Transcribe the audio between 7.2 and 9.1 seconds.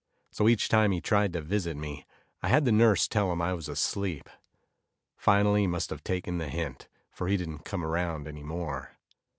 he didn't come around any more.